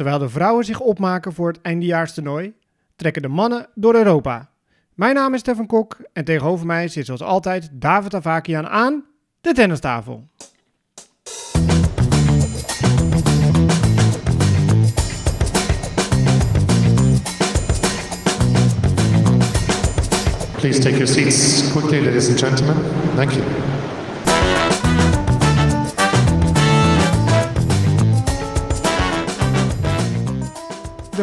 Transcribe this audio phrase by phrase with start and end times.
[0.00, 2.54] Terwijl de vrouwen zich opmaken voor het eindejaarstoernooi,
[2.96, 4.50] trekken de mannen door Europa.
[4.94, 9.04] Mijn naam is Stefan Kok en tegenover mij zit zoals altijd David Avakian aan
[9.40, 10.28] de tennistafel.
[20.56, 22.76] Please take your seats quickly, ladies and gentlemen.
[23.14, 23.69] Thank you.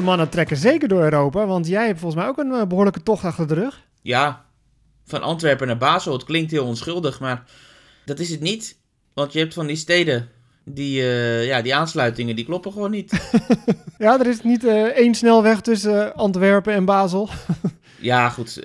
[0.07, 3.23] Mannen trekken zeker door Europa, want jij hebt volgens mij ook een eh, behoorlijke tocht
[3.23, 3.81] achter de rug.
[4.01, 4.45] Ja,
[5.05, 6.13] van Antwerpen naar Basel.
[6.13, 7.43] Het klinkt heel onschuldig, maar
[8.05, 8.77] dat is het niet.
[9.13, 10.29] Want je hebt van die steden,
[10.63, 13.13] die, eh, ja, die aansluitingen, die kloppen gewoon niet.
[13.97, 17.29] Ja, er is niet eh, één snelweg tussen Antwerpen en Basel.
[17.99, 18.55] ja, goed.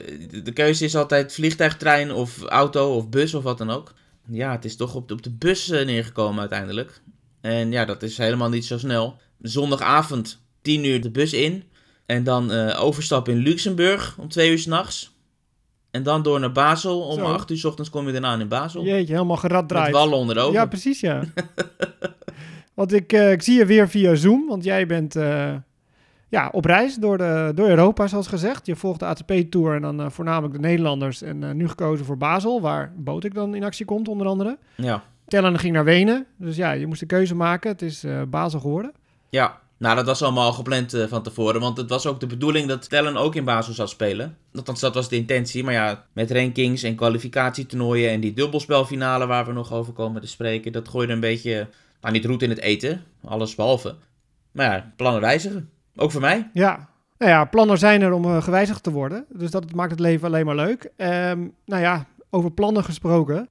[0.45, 3.93] De, keuze is altijd vliegtuig, trein of auto of bus of wat dan ook.
[4.29, 7.01] Ja, het is toch op de, op de bus neergekomen uiteindelijk.
[7.41, 9.17] En ja, dat is helemaal niet zo snel.
[9.41, 11.65] Zondagavond, 10 uur de bus in.
[12.07, 15.11] En dan eh, overstappen in Luxemburg om 2 uur s'nachts.
[15.91, 17.01] En dan door naar Basel.
[17.01, 17.25] Om Zo.
[17.25, 18.85] 8 uur 's ochtends kom je daarna in Basel.
[18.85, 19.93] Jeetje, helemaal gerad Met draait.
[19.93, 20.53] wallen onder de ogen.
[20.53, 21.23] Ja, precies, ja.
[22.75, 25.55] want ik, eh, ik zie je weer via Zoom, want jij bent eh,
[26.29, 28.67] ja, op reis door, de, door Europa, zoals gezegd.
[28.67, 31.23] Je volgt de ATP-tour en dan voornamelijk de Nederlanders.
[31.23, 34.59] En nu gekozen voor Basel, waar Botik dan in actie komt, onder andere.
[34.77, 35.03] ja.
[35.27, 37.71] Tellen ging naar Wenen, dus ja, je moest de keuze maken.
[37.71, 38.93] Het is Basel geworden.
[39.31, 41.61] Ja, nou dat was allemaal al gepland eh, van tevoren.
[41.61, 44.37] Want het was ook de bedoeling dat Tellen ook in Basel zou spelen.
[44.55, 45.65] Althans, dat was de intentie.
[45.65, 50.27] Maar ja, met rankings en kwalificatietoernooien en die dubbelspelfinale waar we nog over komen te
[50.27, 50.73] spreken.
[50.73, 51.69] Dat gooide een beetje,
[52.01, 53.03] nou niet roet in het eten.
[53.25, 53.95] Alles behalve.
[54.53, 55.71] Maar ja, plannen wijzigen.
[55.97, 56.51] Ook voor mij.
[56.53, 59.25] Ja, nou ja, plannen zijn er om eh, gewijzigd te worden.
[59.29, 60.91] Dus dat maakt het leven alleen maar leuk.
[60.97, 63.49] Ehm, nou ja, over plannen gesproken.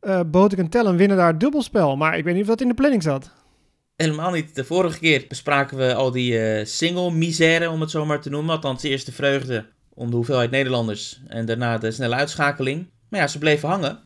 [0.00, 1.96] eh Botik en Tellen winnen daar dubbelspel.
[1.96, 3.30] Maar ik weet niet of dat in de planning zat.
[3.96, 4.54] Helemaal niet.
[4.54, 8.54] De vorige keer bespraken we al die eh, single-misère, om het zo maar te noemen.
[8.54, 12.90] Althans, eerst de vreugde om de hoeveelheid Nederlanders en daarna de snelle uitschakeling.
[13.08, 13.98] Maar ja, ze bleven hangen.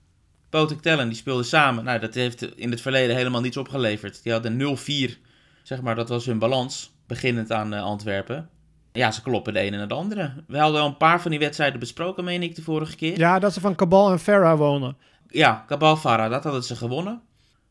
[0.50, 1.84] Botik Tellen, die speelden samen.
[1.84, 4.22] Nou, dat heeft in het verleden helemaal niets opgeleverd.
[4.22, 5.18] Die hadden 0-4,
[5.62, 8.48] zeg maar, dat was hun balans, beginnend aan eh, Antwerpen.
[8.92, 10.32] Ja, ze kloppen de ene naar de andere.
[10.46, 13.18] We hadden al een paar van die wedstrijden besproken, meen ik, de vorige keer.
[13.18, 14.96] Ja, dat ze van Cabal en Ferra wonen.
[15.28, 17.22] Ja, Cabal Farah, dat hadden ze gewonnen.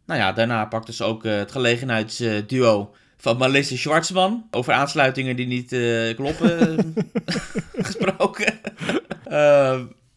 [0.09, 4.47] Nou ja, daarna pakten ze ook eh, het gelegenheidsduo van Melissa Schwartzman.
[4.51, 7.35] Over aansluitingen die niet eh, kloppen eh,
[7.85, 8.59] gesproken.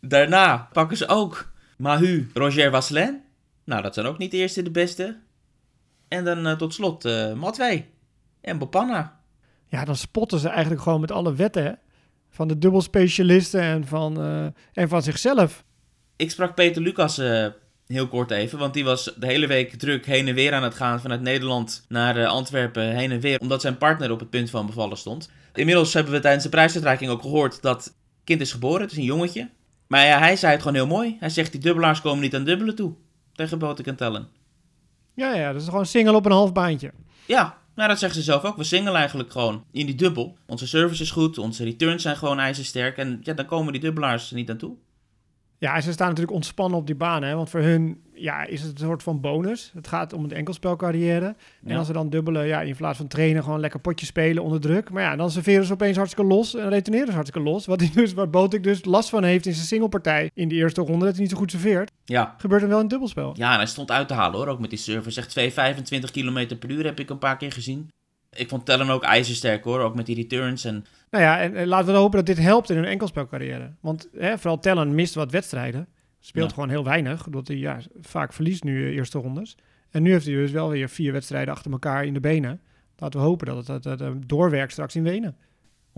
[0.01, 3.23] Daarna pakken ze ook Mahu, Roger Vasselin.
[3.65, 5.17] Nou, dat zijn ook niet de eerste de beste.
[6.09, 7.05] En dan tot slot
[7.35, 7.91] Matwee
[8.41, 9.21] en Bopanna.
[9.69, 11.65] Ja, dan spotten ze eigenlijk gewoon met alle wetten.
[11.65, 11.73] Hè?
[12.31, 14.17] Van de dubbelspecialisten en van,
[14.73, 15.65] en van zichzelf.
[16.17, 17.21] Ik sprak Peter Lucas
[17.93, 20.75] heel kort even, want die was de hele week druk heen en weer aan het
[20.75, 24.51] gaan vanuit Nederland naar eh, Antwerpen heen en weer, omdat zijn partner op het punt
[24.51, 25.31] van bevallen stond.
[25.55, 27.95] Inmiddels hebben we tijdens de prijsuitreiking ook gehoord dat het
[28.25, 29.51] kind is geboren, het is een jongetje.
[29.87, 31.17] Maar ja, hij zei het gewoon heel mooi.
[31.21, 32.95] Hij zegt die dubbelaars komen niet aan dubbelen toe
[33.33, 34.29] tegen Tellen.
[35.15, 36.93] Ja, ja, dat is gewoon single op een half baantje.
[37.27, 38.57] Ja, nou dat zeggen ze zelf ook.
[38.57, 40.37] We singelen eigenlijk gewoon in die dubbel.
[40.47, 44.31] Onze service is goed, onze returns zijn gewoon ijzersterk en ja, dan komen die dubbelaars
[44.31, 44.77] er niet aan toe.
[45.63, 47.23] Ja, en ze staan natuurlijk ontspannen op die baan.
[47.23, 47.35] Hè?
[47.35, 49.71] Want voor hun ja, is het een soort van bonus.
[49.75, 51.25] Het gaat om de enkelspelcarrière.
[51.27, 51.77] En Ja.
[51.77, 54.91] als ze dan dubbelen, ja, in plaats van trainen, gewoon lekker potje spelen onder druk.
[54.91, 57.67] Maar ja, dan serveren ze opeens hartstikke los en retourneren ze hartstikke los.
[57.67, 60.81] Wat, hij dus, wat Botik dus last van heeft in zijn singlepartij in die eerste
[60.81, 61.91] ronde, dat hij niet zo goed serveert.
[62.05, 63.35] Ja, Gebeurt hem wel in het dubbelspel.
[63.37, 65.13] Ja, en hij stond uit te halen hoor, ook met die server.
[65.13, 67.91] Zegt 2,25 km per uur heb ik een paar keer gezien.
[68.33, 70.65] Ik vond Tellen ook ijzersterk hoor, ook met die returns.
[70.65, 73.73] En Nou ja, en, en laten we hopen dat dit helpt in hun enkelspelcarrière.
[73.81, 75.89] Want hè, vooral Tellen mist wat wedstrijden.
[76.21, 76.55] Speelt Ja.
[76.55, 79.57] gewoon heel weinig, omdat hij ja, vaak verliest nu eh, eerste rondes.
[79.91, 82.61] En nu heeft hij dus wel weer vier wedstrijden achter elkaar in de benen.
[82.97, 85.37] Laten we hopen dat het, dat het eh, doorwerkt straks in Wenen.
[85.91, 85.93] 100%.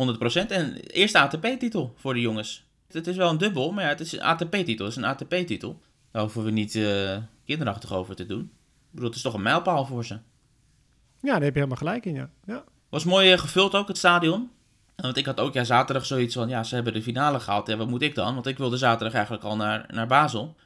[0.49, 2.67] En eerste ATP-titel voor de jongens.
[2.91, 4.85] Het is wel een dubbel, maar ja, het is een ATP-titel.
[4.87, 5.81] Het is een ATP-titel.
[6.11, 8.41] Daar hoeven we niet eh, kinderachtig over te doen.
[8.41, 10.15] Ik bedoel, het is toch een mijlpaal voor ze.
[10.15, 12.31] Ja, daar heb je helemaal gelijk in, ja.
[12.45, 12.65] ja.
[12.89, 14.51] Was mooi gevuld ook, het stadion.
[14.97, 17.67] Want ik had ook ja, zaterdag zoiets van, ja, ze hebben de finale gehaald.
[17.67, 18.35] Ja, wat moet ik dan?
[18.35, 20.57] Want ik wilde zaterdag eigenlijk al naar, naar Basel.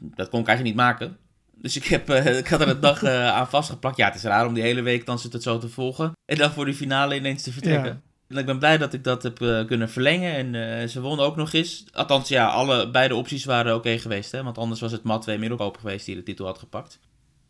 [0.00, 1.16] Dat kon ik eigenlijk niet maken.
[1.54, 3.96] Dus ik, heb, eh, ik had er een dag eh, aan vastgeplakt.
[3.96, 6.12] Ja, het is raar om die hele week dan zit het zo te volgen.
[6.24, 7.92] En dan voor die finale ineens te vertrekken.
[7.92, 8.00] Ja.
[8.28, 10.54] En ik ben blij dat ik dat heb eh, kunnen verlengen.
[10.54, 11.84] En ze wonnen ook nog eens.
[11.92, 14.32] Althans, ja, alle, beide opties waren oké geweest.
[14.32, 14.42] Hè?
[14.42, 16.98] Want anders was het Matwee Middelkoop geweest die de titel had gepakt.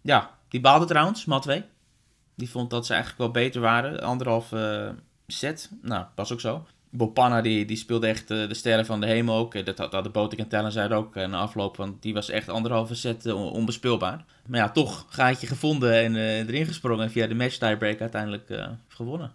[0.01, 1.65] Ja, die baalde trouwens, Matwee.
[2.37, 4.01] Die vond dat ze eigenlijk wel beter waren.
[4.03, 4.53] Anderhalf
[5.27, 5.71] set.
[5.83, 6.67] Nou, was ook zo.
[6.91, 9.55] Bopanna die, die speelde echt eh, de sterren van de hemel ook.
[9.55, 11.77] Eh, Dat had hadden Botik en Tellen zeiden ook eh, na afloop.
[11.77, 14.25] Want die was echt anderhalve set on- onbespeelbaar.
[14.49, 17.05] Maar ja, toch gaatje gevonden en erin gesprongen.
[17.05, 19.33] En via de match tiebreak uiteindelijk gewonnen.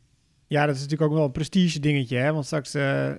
[0.48, 2.34] Ja, dat is natuurlijk ook wel een prestige dingetje, hè?
[2.34, 2.72] Want straks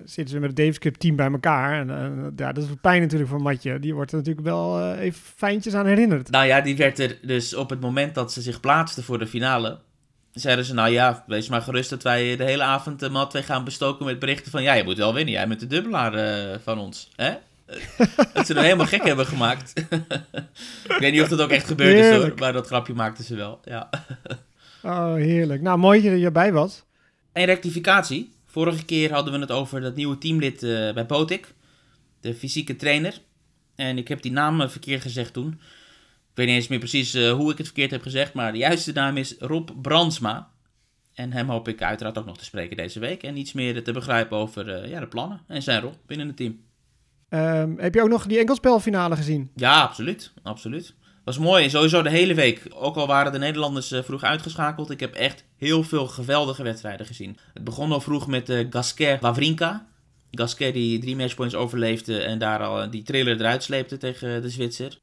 [0.05, 1.81] zitten ze met het Davis Cup team bij elkaar.
[1.89, 3.79] En ja, dat is pijn natuurlijk voor Matje.
[3.79, 6.31] Die wordt er natuurlijk wel even fijntjes aan herinnerd.
[6.31, 9.27] Nou ja, die werd er dus op het moment dat ze zich plaatsten voor de
[9.27, 9.79] finale.
[10.41, 13.65] Zeiden ze, nou ja, wees maar gerust dat wij de hele avond de mat gaan
[13.65, 14.63] bestoken met berichten van...
[14.63, 17.09] Ja, je moet wel winnen, jij bent de dubbelaar eh, van ons.
[17.17, 17.33] Hè?
[18.33, 19.73] dat ze hem helemaal gek hebben gemaakt.
[20.89, 23.35] ik weet niet of dat ook echt gebeurd is hoor, maar dat grapje maakten ze
[23.35, 23.61] wel.
[23.65, 23.91] Ja.
[24.83, 25.63] Oh, heerlijk.
[25.63, 26.83] Nou, mooi dat je erbij was.
[27.33, 28.33] En rectificatie.
[28.47, 31.55] Vorige keer hadden we het over dat nieuwe teamlid eh, bij Botik.
[32.21, 33.21] De fysieke trainer.
[33.75, 35.61] En ik heb die naam eh, verkeerd gezegd toen.
[36.31, 38.33] Ik weet niet eens meer precies eh, hoe ik het verkeerd heb gezegd.
[38.35, 40.51] Maar de juiste naam is Rob Brandsma.
[41.15, 43.23] En hem hoop ik uiteraard ook nog te spreken deze week.
[43.23, 46.37] En iets meer te begrijpen over eh, ja, de plannen en zijn rol binnen het
[46.37, 46.61] team.
[47.29, 49.51] Ehm, heb je ook nog die enkelspelfinale gezien?
[49.55, 50.33] Ja, absoluut.
[50.43, 50.95] Absoluut.
[51.25, 51.71] Was mooi.
[51.71, 52.63] Sowieso de hele week.
[52.75, 54.91] Ook al waren de Nederlanders eh, vroeg uitgeschakeld.
[54.91, 57.37] Ik heb echt heel veel geweldige wedstrijden gezien.
[57.53, 59.89] Het begon al vroeg met uh, Gasquet Wawrinka.
[60.31, 64.99] Gasquet die drie matchpoints overleefde en daar al die trailer eruit sleepte tegen de Zwitser.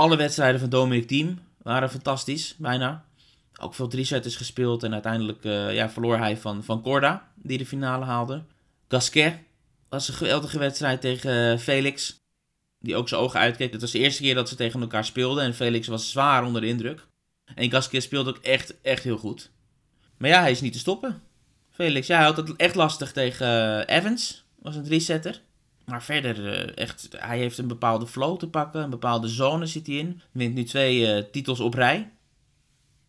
[0.00, 3.04] Alle wedstrijden van Dominic Thiem waren fantastisch, bijna.
[3.60, 7.66] Ook veel drie-setters gespeeld en uiteindelijk eh, ja, verloor hij van, van Corda, die de
[7.66, 8.42] finale haalde.
[8.88, 9.38] Gasquet
[9.88, 12.20] was een geweldige wedstrijd tegen eh, Felix
[12.78, 13.72] die ook zijn ogen uitkeek.
[13.72, 16.60] Het was de eerste keer dat ze tegen elkaar speelden en Felix was zwaar onder
[16.60, 17.06] de indruk.
[17.54, 19.50] En Gasquet speelde ook echt, echt heel goed.
[20.16, 21.22] Maar ja, hij is niet te stoppen.
[21.70, 25.40] Felix, hij had het echt lastig tegen eh, Evans, was een drie-setter.
[25.84, 29.86] Maar verder, eh, echt, hij heeft een bepaalde flow te pakken, een bepaalde zone zit
[29.86, 30.20] hij in.
[30.32, 32.10] Wint nu twee eh, titels op rij.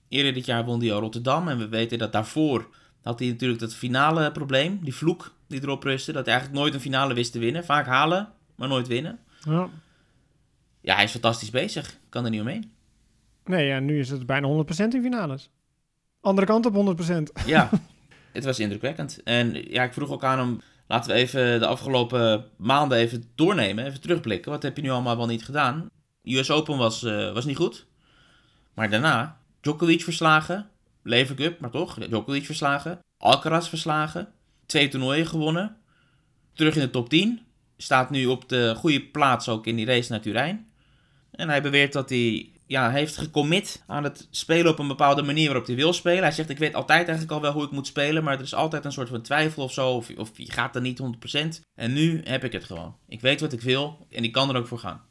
[0.08, 2.70] Eerder dit jaar won hij al Rotterdam en we weten dat daarvoor
[3.02, 6.74] had hij natuurlijk dat finale probleem, die vloek die erop rustte, dat hij eigenlijk nooit
[6.74, 7.66] een finale wist te winnen.
[7.66, 9.20] Vaak halen, maar nooit winnen.
[9.46, 9.70] Ja.
[10.82, 11.98] Ja, hij is fantastisch bezig.
[12.10, 12.72] Kan er niet omheen.
[13.46, 15.50] Nee, ja, nu is het bijna 100% in finales.
[16.22, 17.46] Andere kant op 100%.
[17.46, 17.70] Ja,
[18.34, 19.24] het was indrukwekkend.
[19.24, 20.62] En ja, ik vroeg ook aan hem,
[20.92, 24.52] laten we even de afgelopen maanden even doornemen, even terugblikken.
[24.52, 25.90] Wat heb je nu allemaal wel niet gedaan?
[26.24, 27.86] US Open was, eh, was niet goed.
[28.74, 30.70] Maar daarna, Djokovic verslagen,
[31.04, 33.00] Lever Cup, maar toch, Djokovic verslagen.
[33.18, 34.28] Alcaraz verslagen,
[34.66, 35.78] twee toernooien gewonnen.
[36.54, 37.42] Terug in de top 10.
[37.78, 40.72] Staat nu op de goede plaats ook in die race naar Turijn.
[41.32, 45.46] En hij beweert dat hij ja, heeft gecommit aan het spelen op een bepaalde manier
[45.46, 46.24] waarop hij wil spelen.
[46.24, 48.54] Hij zegt, ik weet altijd eigenlijk al wel hoe ik moet spelen, maar er is
[48.54, 51.06] altijd een soort van twijfel of zo, of, of je gaat er niet 100%.
[51.76, 52.96] En nu heb ik het gewoon.
[53.08, 55.02] Ik weet wat ik wil en ik kan er ook voor gaan.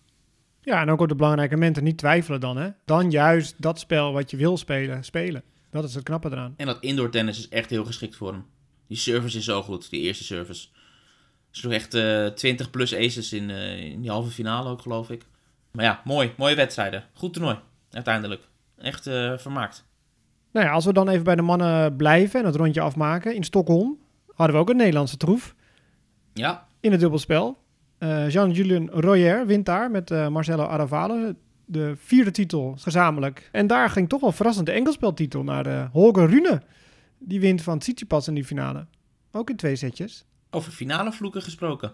[0.62, 2.68] Ja, en ook op de belangrijke momenten niet twijfelen dan, hè.
[2.84, 5.42] Dan juist dat spel wat je wil spelen, spelen.
[5.70, 6.54] Dat is het knappe eraan.
[6.56, 8.44] En dat indoor tennis is echt heel geschikt voor hem.
[8.86, 10.68] Die service is zo goed, die eerste service.
[11.50, 15.10] Ze sloeg echt eh 20 plus aces in, eh, in die halve finale ook, geloof
[15.10, 15.22] ik.
[15.72, 16.32] Maar ja, mooi.
[16.36, 17.04] Mooie wedstrijden.
[17.14, 17.58] Goed toernooi,
[17.90, 18.48] uiteindelijk.
[18.78, 19.84] Echt eh, vermaakt.
[20.52, 23.34] Nou ja, als we dan even bij de mannen blijven en het rondje afmaken.
[23.34, 23.98] In Stockholm
[24.34, 25.54] hadden we ook een Nederlandse troef
[26.32, 27.58] Ja, in het dubbelspel.
[27.98, 31.32] Eh Jean-Julien Royer wint daar met eh, Marcelo Aravalo
[31.64, 33.48] de vierde titel gezamenlijk.
[33.52, 36.62] En daar ging toch wel verrassend de enkelspeltitel naar de Holger Rune.
[37.18, 38.86] Die wint van Tsitsipas in die finale.
[39.32, 41.92] Ook in twee setjes over finale vloeken gesproken.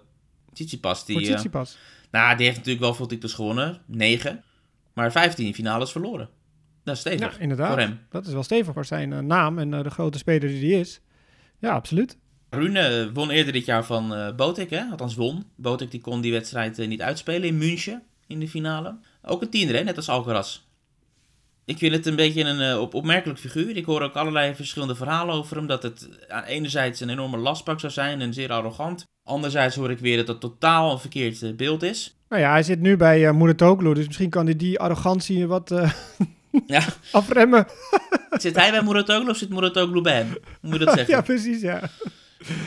[0.56, 1.76] Tsitsipas, die, eh, Tsitsipas.
[2.10, 3.80] nou, die heeft natuurlijk wel veel titels gewonnen.
[3.86, 4.44] 9.
[4.92, 6.28] Maar 15 finales verloren.
[6.84, 7.34] Dat is stevig.
[7.34, 7.68] Ja, inderdaad.
[7.68, 8.00] Voor hem.
[8.10, 10.80] Dat is wel stevig voor zijn eh, naam en eh, de grote speler die hij
[10.80, 11.00] is.
[11.58, 12.16] Ja, absoluut.
[12.50, 14.82] Rune won eerder dit jaar van eh Botik, hè?
[14.90, 15.44] Althans won.
[15.56, 18.98] Botik die kon die wedstrijd niet uitspelen in München in de finale.
[19.22, 19.82] Ook een tiener, hè?
[19.82, 20.65] Net als Alcaraz.
[21.66, 23.76] Ik vind het een beetje een eh, op opmerkelijk figuur.
[23.76, 25.66] Ik hoor ook allerlei verschillende verhalen over hem.
[25.66, 29.04] Dat het aan enerzijds een enorme lastpak zou zijn en zeer arrogant.
[29.24, 32.16] Anderzijds hoor ik weer dat het totaal een verkeerd eh, beeld is.
[32.28, 35.92] Nou ja, hij zit nu bij uh, dus misschien kan hij die arrogantie wat eh,
[36.66, 36.82] Ja,
[37.12, 37.66] afremmen.
[38.30, 40.28] zit hij bij Muratoglu of zit Muratoglu bij hem?
[40.30, 41.14] Hoe moet je dat zeggen?
[41.14, 41.80] ja, precies, ja.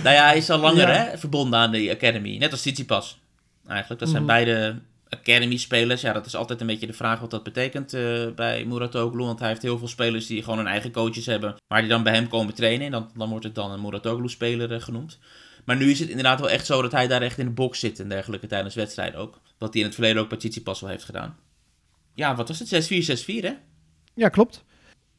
[0.03, 0.93] Nou ja, hij is al langer Ja.
[0.93, 2.37] hè, verbonden aan de Academy.
[2.37, 3.19] Net als Tsitsipas.
[3.67, 4.31] Eigenlijk, dat zijn Mhm.
[4.31, 4.79] beide
[5.09, 6.01] Academy-spelers.
[6.01, 9.23] Ja, dat is altijd een beetje de vraag wat dat betekent eh, bij Muratoglu.
[9.23, 11.55] Want hij heeft heel veel spelers die gewoon hun eigen coaches hebben.
[11.67, 12.85] Maar die dan bij hem komen trainen.
[12.85, 15.19] En dan, dan wordt het dan een Muratoglu-speler eh, genoemd.
[15.65, 17.79] Maar nu is het inderdaad wel echt zo dat hij daar echt in de box
[17.79, 19.41] zit en dergelijke tijdens wedstrijden ook.
[19.57, 21.37] Wat hij in het verleden ook bij Tsitsipas wel heeft gedaan.
[22.13, 22.91] Ja, wat was het?
[22.91, 23.53] 6-4, 6-4 hè?
[24.13, 24.63] Ja, klopt.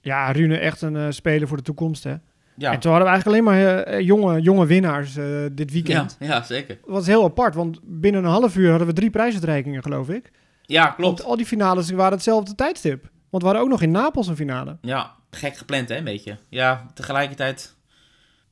[0.01, 2.15] Ja, Rune echt een eh, speler voor de toekomst, hè.
[2.61, 6.17] Ja, En toen hadden we eigenlijk alleen maar eh, jonge, jonge winnaars eh, dit weekend.
[6.21, 6.79] ja, ja, zeker.
[6.81, 10.31] Het was heel apart, want binnen een half uur hadden we drie prijsuitreikingen, geloof ik.
[10.63, 11.19] Ja, klopt.
[11.19, 13.11] Want al die finales waren hetzelfde tijdstip.
[13.31, 14.77] Want we hadden ook nog in Napels een finale.
[14.81, 16.39] Ja, gek gepland hè, een beetje.
[16.49, 17.77] Ja, tegelijkertijd...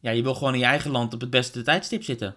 [0.00, 2.34] Ja, je wil gewoon in je eigen land op het beste tijdstip zitten.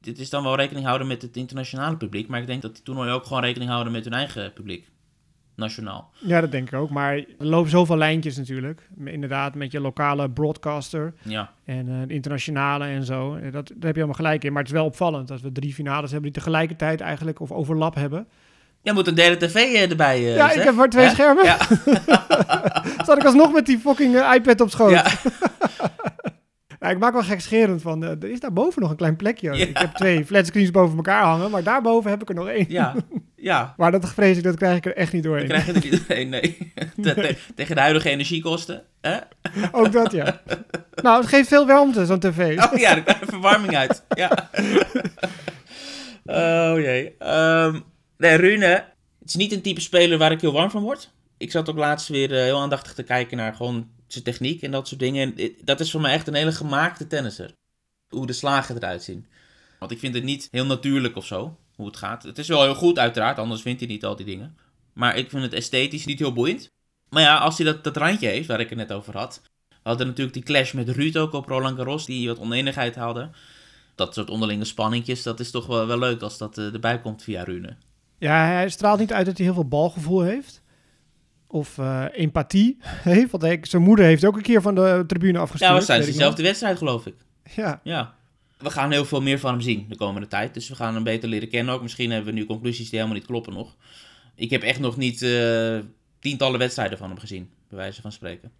[0.00, 2.82] Dit is dan wel rekening houden met het internationale publiek, maar ik denk dat die
[2.82, 4.88] toernooien ook gewoon rekening houden met hun eigen publiek.
[5.58, 6.10] Nationaal.
[6.18, 6.90] Ja, dat denk ik ook.
[6.90, 8.88] Maar er lopen zoveel lijntjes natuurlijk.
[9.04, 13.34] Inderdaad, met je lokale broadcaster Ja, en eh, internationale en zo.
[13.34, 14.52] Eh, Dat, daar heb je helemaal gelijk in.
[14.52, 17.94] Maar het is wel opvallend dat we drie finales hebben die tegelijkertijd eigenlijk of overlap
[17.94, 18.26] hebben.
[18.82, 21.44] jij moet een derde tv eh, erbij eh, ja, ik heb maar twee schermen.
[21.44, 21.56] Ja.
[23.06, 24.90] Zat ik alsnog met die fucking iPad op schoot.
[24.90, 25.06] Ja.
[26.80, 29.56] Ja, ik maak wel gekscherend van, er is daarboven nog een klein plekje.
[29.58, 32.66] Ik heb twee flatscreens boven elkaar hangen, maar daarboven heb ik er nog één.
[32.68, 32.94] ja,
[33.48, 33.74] ja.
[33.76, 35.48] Maar dat vrees ik, dat krijg ik er echt niet doorheen.
[35.48, 36.72] krijg je er niet doorheen, nee.
[37.02, 38.82] Te- te- tegen de huidige energiekosten.
[39.00, 39.18] Hè?
[39.80, 40.42] Ook dat, ja.
[41.02, 42.58] nou, het geeft veel warmte, zo'n tv.
[42.58, 44.02] Oh ja, er kwam verwarming uit.
[44.08, 44.50] Ja.
[46.24, 47.14] Oh jee.
[47.18, 47.80] Ehm
[48.16, 48.66] nee, Rune,
[49.20, 51.10] het is niet een type speler waar ik heel warm van word.
[51.36, 54.70] Ik zat ook laatst weer eh, heel aandachtig te kijken naar gewoon zijn techniek en
[54.70, 55.36] dat soort dingen.
[55.36, 57.52] En dat is voor mij echt een hele gemaakte tennisser.
[58.08, 59.26] Hoe de slagen eruit zien.
[59.78, 62.22] Want ik vind het niet heel natuurlijk of zo, hoe het gaat.
[62.22, 64.56] Het is wel heel goed uiteraard, anders vindt hij niet al die dingen.
[64.92, 66.70] Maar ik vind het esthetisch niet heel boeiend.
[67.10, 69.40] Maar ja, als hij dat, dat randje heeft, waar ik het net over had.
[69.68, 73.32] We hadden natuurlijk die clash met Ruud ook op Roland Garros, die wat oneenigheid hadden.
[73.94, 77.22] Dat soort onderlinge spanningjes, dat is toch wel, wel leuk als dat eh, erbij komt
[77.22, 77.76] via Rune.
[78.18, 80.62] Ja, hij straalt niet uit dat hij heel veel balgevoel heeft.
[81.46, 82.78] Of eh, empathie
[83.10, 83.30] heeft.
[83.30, 85.70] Want hij, zijn moeder heeft ook een keer van de tribune afgestuurd.
[85.72, 87.14] Ja, we zijn dezelfde wedstrijd geloof ik.
[87.54, 88.16] Ja, Ja.
[88.58, 90.54] We gaan heel veel meer van hem zien de komende tijd.
[90.54, 91.82] Dus we gaan hem beter leren kennen ook.
[91.82, 93.76] Misschien hebben we nu conclusies die helemaal niet kloppen nog.
[94.34, 95.78] Ik heb echt nog niet eh,
[96.18, 98.50] tientallen wedstrijden van hem gezien, bij wijze van spreken.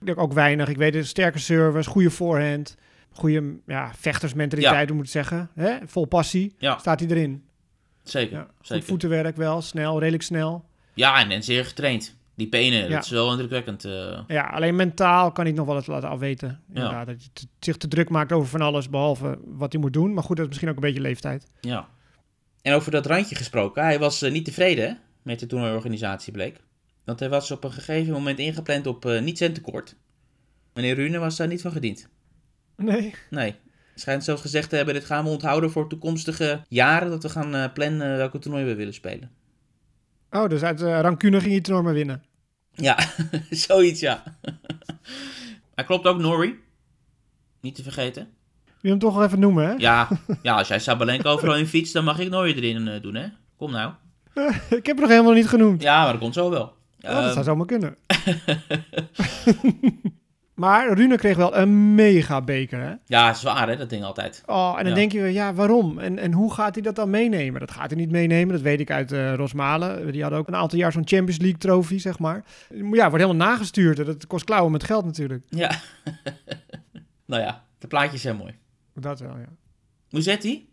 [0.00, 0.68] ik denk ook weinig.
[0.68, 2.76] Ik weet een sterke service, goede voorhand.
[3.10, 5.50] Goede ja, vechtersmentaliteit, moet ik zeggen.
[5.54, 5.76] Hè?
[5.86, 6.54] Vol passie.
[6.58, 6.78] Ja.
[6.78, 7.44] Staat hij erin.
[8.02, 8.84] Zeker, Ja, goed zeker.
[8.84, 10.64] voetenwerk wel, snel, redelijk snel.
[10.94, 12.15] Ja, en, en zeer getraind.
[12.36, 12.88] Die penen, Ja.
[12.88, 13.84] dat is wel indrukwekkend.
[13.84, 14.20] eh.
[14.26, 16.60] Ja, alleen mentaal kan hij het nog wel eens laten afweten.
[16.68, 19.92] Inderdaad, dat hij t- zich te druk maakt over van alles, behalve wat hij moet
[19.92, 20.14] doen.
[20.14, 21.46] Maar goed, dat is misschien ook een beetje leeftijd.
[21.60, 21.88] Ja.
[22.62, 23.82] En over dat randje gesproken.
[23.82, 26.60] Hij was eh, niet tevreden met de toernooiorganisatie, bleek.
[27.04, 29.96] Want hij was op een gegeven moment ingepland op eh, niet centenkoord.
[30.74, 32.08] Meneer Rune was daar niet van gediend.
[32.76, 33.14] Nee.
[33.30, 33.54] Nee.
[33.94, 37.72] Schijnt zelfs gezegd te hebben, dit gaan we onthouden voor toekomstige jaren, dat we gaan
[37.72, 39.30] plannen welke toernooi we willen spelen.
[40.30, 42.22] Oh, dus uit uh, rancune ging het enorm winnen.
[42.72, 42.98] Ja,
[43.50, 44.22] zoiets ja.
[45.74, 46.58] Hij klopt ook Norrie.
[47.60, 48.28] Niet te vergeten.
[48.80, 49.74] Je hem toch wel even noemen, hè?
[49.76, 50.08] Ja,
[50.42, 53.26] ja als jij Sabalenka overal in fietst, dan mag ik Norrie erin eh, doen, hè?
[53.56, 53.92] Kom nou.
[54.70, 55.82] ik heb hem nog helemaal niet genoemd.
[55.82, 56.62] Ja, maar dat komt zo wel.
[56.62, 57.96] Oh, dat Ehm, zou zomaar kunnen.
[60.56, 62.94] Maar Rune kreeg wel een mega beker, hè?
[63.06, 64.42] ja, zwaar hè, dat ding altijd.
[64.46, 64.94] Oh, en dan Ja.
[64.98, 65.98] denk je, ja, waarom?
[65.98, 67.60] En, en hoe gaat hij dat dan meenemen?
[67.60, 70.12] Dat gaat hij niet meenemen, dat weet ik uit eh Rosmalen.
[70.12, 72.44] Die hadden ook een aantal jaar zo'n Champions League trofee, zeg maar.
[72.92, 73.96] Ja, wordt helemaal nagestuurd.
[74.06, 75.42] Dat kost klauwen met geld natuurlijk.
[75.48, 75.70] Ja.
[77.26, 78.54] nou ja, de plaatjes zijn mooi.
[78.94, 79.48] Dat wel, ja.
[80.10, 80.68] Musetti?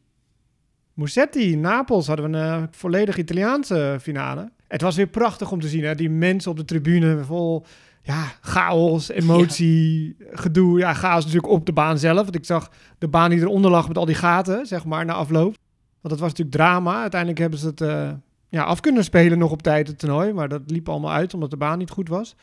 [0.93, 4.51] Musetti, Napels hadden we een eh, volledig Italiaanse finale.
[4.67, 5.95] Het was weer prachtig om te zien, hè?
[5.95, 7.65] Die mensen op de tribune vol
[8.03, 10.79] ja, chaos, emotie, gedoe.
[10.79, 12.21] Ja, chaos natuurlijk op de baan zelf.
[12.21, 15.13] Want ik zag de baan die eronder lag met al die gaten, zeg maar, na
[15.13, 15.55] afloop.
[16.01, 17.01] Want dat was natuurlijk drama.
[17.01, 18.11] Uiteindelijk hebben ze het eh,
[18.49, 20.33] ja, af kunnen spelen nog op tijd, het toernooi.
[20.33, 22.35] Maar dat liep allemaal uit, omdat de baan niet goed was.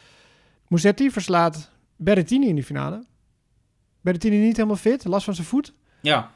[0.69, 3.05] Musetti verslaat Berrettini in die finale.
[4.01, 6.31] Berrettini niet helemaal fit, last van zijn voet Ja,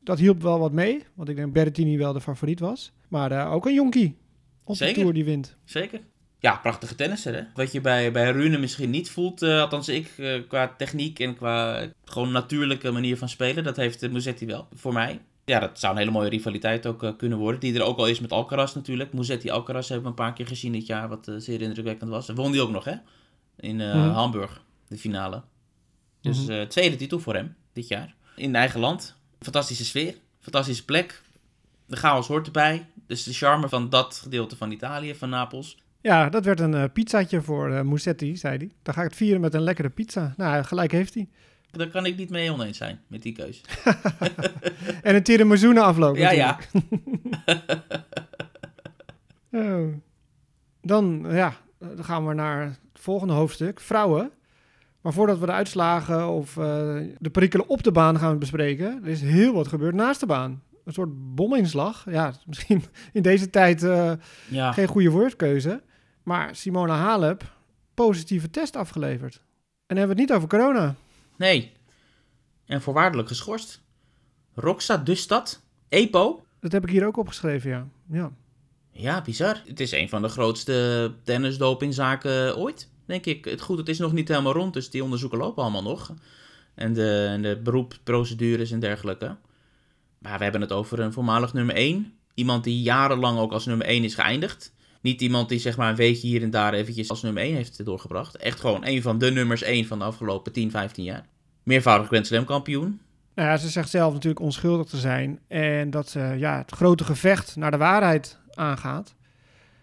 [0.00, 1.04] dat hielp wel wat mee.
[1.14, 2.92] Want ik denk Berrettini wel de favoriet was.
[3.08, 4.16] Maar eh, ook een jonkie
[4.64, 4.94] op Zeker.
[4.94, 5.56] de Tour die wint.
[5.64, 6.00] zeker.
[6.42, 7.42] Ja, prachtige tennisser hè.
[7.54, 11.36] Wat je bij, bij Rune misschien niet voelt, eh, althans ik, eh, qua techniek en
[11.36, 15.20] qua gewoon natuurlijke manier van spelen, dat heeft uh, Musetti wel, voor mij.
[15.44, 17.60] Ja, dat zou een hele mooie rivaliteit ook eh, kunnen worden.
[17.60, 19.12] Die er ook al is met Alcaraz natuurlijk.
[19.12, 22.28] Musetti-Alcaraz hebben we een paar keer gezien dit jaar, wat eh, zeer indrukwekkend was.
[22.28, 22.94] En won die ook nog hè,
[23.56, 24.08] in eh, Mhm.
[24.10, 25.42] Hamburg, de finale.
[26.20, 28.14] Dus eh, tweede titel voor hem dit jaar.
[28.36, 29.16] In eigen land.
[29.40, 30.14] Fantastische sfeer.
[30.40, 31.22] Fantastische plek.
[31.86, 32.86] De chaos hoort erbij.
[33.06, 35.78] Dus de charme van dat gedeelte van Italië, van Napels.
[36.02, 38.70] Ja, dat werd een eh, pizzaatje voor Musetti, zei hij.
[38.82, 40.34] Dan ga ik het vieren met een lekkere pizza.
[40.36, 41.28] Nou, gelijk heeft hij.
[41.70, 43.60] Daar kan ik niet mee oneens zijn met die keus.
[45.02, 46.16] En een tiramisu na afloop.
[46.16, 46.58] Ja, ja.
[49.54, 49.94] Oh.
[50.82, 53.80] Dan, ja, dan gaan we naar het volgende hoofdstuk.
[53.80, 54.30] Vrouwen.
[55.00, 59.08] Maar voordat we de uitslagen of eh, de perikelen op de baan gaan bespreken, er
[59.08, 60.62] is heel wat gebeurd naast de baan.
[60.84, 62.06] Een soort bominslag.
[62.10, 62.82] Ja, misschien
[63.12, 63.80] in deze tijd
[64.48, 65.82] Ja, geen goede woordkeuze.
[66.22, 67.52] Maar Simona Halep,
[67.94, 69.34] positieve test afgeleverd.
[69.34, 69.42] En
[69.86, 70.94] dan hebben we het niet over corona.
[71.36, 71.72] nee.
[72.66, 73.80] En voorwaardelijk geschorst.
[74.54, 75.60] Roxa Dustad.
[75.88, 76.44] EPO.
[76.60, 77.86] Dat heb ik hier ook opgeschreven, ja.
[78.10, 78.32] Ja,
[78.90, 79.62] Ja, bizar.
[79.66, 83.44] Het is een van de grootste tennisdopingzaken ooit, denk ik.
[83.44, 86.14] Het goed, het is nog niet helemaal rond, dus die onderzoeken lopen allemaal nog.
[86.74, 89.36] En de, en de beroepsprocedures en dergelijke.
[90.18, 92.14] Maar we hebben het over een voormalig nummer 1.
[92.34, 94.72] Iemand die jarenlang ook als nummer 1 is geëindigd.
[95.02, 97.84] Niet iemand die zeg maar een weekje hier en daar eventjes als nummer 1 heeft
[97.84, 98.36] doorgebracht.
[98.36, 101.26] Echt gewoon een van de nummers 1 van de afgelopen 10, 15 jaar.
[101.62, 103.00] Meervoudig Grand Slam kampioen.
[103.34, 105.40] Nou ja, ze zegt zelf natuurlijk onschuldig te zijn.
[105.48, 109.14] En dat ze ja, het grote gevecht naar de waarheid aangaat.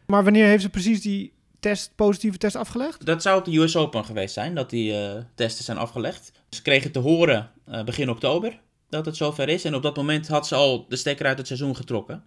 [0.06, 3.06] Maar wanneer heeft ze precies die test, positieve test afgelegd?
[3.06, 6.32] Dat zou op de US Open geweest zijn, dat die uh, testen zijn afgelegd.
[6.50, 8.60] Ze kregen te horen uh, begin oktober
[8.90, 9.66] dat het zover is.
[9.66, 12.24] En op dat moment had ze al de stekker uit het seizoen getrokken.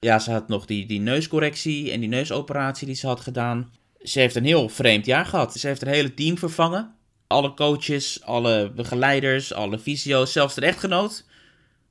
[0.00, 3.72] Ja, ze had nog die, die neuscorrectie en die neusoperatie die ze had gedaan.
[4.02, 5.54] Ze heeft een heel vreemd jaar gehad.
[5.54, 6.94] Ze heeft haar hele team vervangen.
[7.26, 11.24] Alle coaches, alle begeleiders, alle fysio's, zelfs de echtgenoot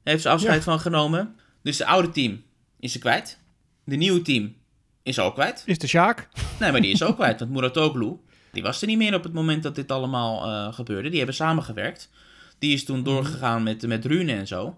[0.04, 0.62] heeft ze afscheid ja.
[0.62, 1.36] van genomen.
[1.62, 2.44] Dus het oude team
[2.80, 3.40] is ze kwijt.
[3.84, 4.56] De nieuwe team
[5.04, 5.64] is ook kwijt.
[5.66, 6.30] Is de Sjaak?
[6.60, 7.40] Nee, maar die is ook kwijt.
[7.40, 8.18] Want Muratoglu,
[8.52, 11.10] die was er niet meer op het moment dat dit allemaal uh, gebeurde.
[11.10, 12.10] Die hebben samengewerkt.
[12.60, 14.78] Die is toen doorgegaan met, met Rune en zo.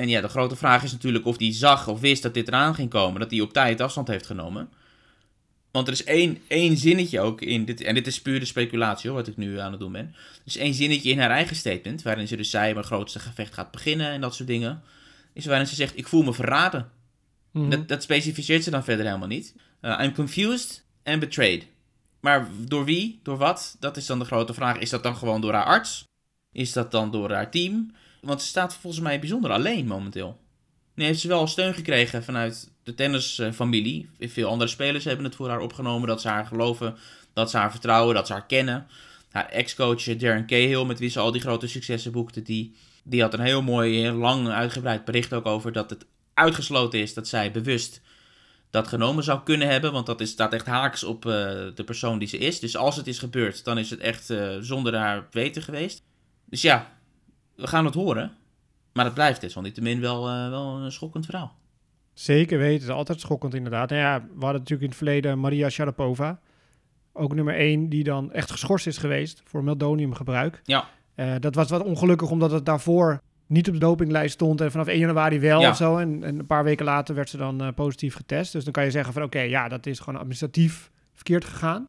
[0.00, 2.74] En ja, de grote vraag is natuurlijk of hij zag of wist dat dit eraan
[2.74, 3.20] ging komen.
[3.20, 4.68] Dat hij op tijd afstand heeft genomen.
[5.70, 7.80] Want er is één, één zinnetje ook in dit.
[7.80, 10.14] En dit is puur de speculatie hoor, wat ik nu aan het doen ben.
[10.14, 12.02] Er is één zinnetje in haar eigen statement.
[12.02, 14.82] Waarin ze dus zei: Mijn grootste gevecht gaat beginnen en dat soort dingen.
[15.32, 16.90] Is waarin ze zegt: Ik voel me verraden.
[17.50, 17.70] Mhm.
[17.70, 19.54] Dat, dat specificeert ze dan verder helemaal niet.
[19.82, 21.66] Uh, I'm confused and betrayed.
[22.20, 23.20] Maar door wie?
[23.22, 23.76] Door wat?
[23.80, 24.78] Dat is dan de grote vraag.
[24.78, 26.04] Is dat dan gewoon door haar arts?
[26.52, 27.90] Is dat dan door haar team?
[28.20, 30.38] Want ze staat volgens mij bijzonder alleen momenteel.
[30.94, 34.08] Nu heeft ze wel steun gekregen vanuit de tennisfamilie.
[34.18, 36.08] Veel andere spelers hebben het voor haar opgenomen.
[36.08, 36.96] Dat ze haar geloven,
[37.32, 38.86] dat ze haar vertrouwen, dat ze haar kennen.
[39.30, 42.74] Haar ex-coach Darren Cahill, met wie ze al die grote successen boekte, die,
[43.04, 47.14] die had een heel mooi, heel lang uitgebreid bericht ook over dat het uitgesloten is
[47.14, 48.00] dat zij bewust
[48.70, 49.92] dat genomen zou kunnen hebben.
[49.92, 51.32] Want dat is, staat echt haaks op uh,
[51.74, 52.60] de persoon die ze is.
[52.60, 56.02] Dus als het is gebeurd, dan is het echt zonder haar weten geweest.
[56.44, 56.99] Dus ja,
[57.60, 58.32] we gaan het horen.
[58.92, 61.58] Maar het blijft desalniettemin wel, uh, wel een schokkend verhaal.
[62.12, 63.90] Zeker weten, het is altijd schokkend inderdaad.
[63.90, 66.38] Nou ja, we hadden natuurlijk in het verleden Maria Sharapova.
[67.12, 70.60] Ook nummer 1, die dan echt geschorst is geweest voor meldoniumgebruik.
[70.64, 70.88] Ja.
[71.16, 74.86] Uh, dat was wat ongelukkig, omdat het daarvoor niet op de dopinglijst stond en vanaf
[74.86, 75.70] 1 januari wel Ja.
[75.70, 75.96] of zo.
[75.96, 78.52] En, en een paar weken later werd ze dan uh, positief getest.
[78.52, 81.82] Dus dan kan je zeggen van oké, ja, dat is gewoon administratief verkeerd gegaan.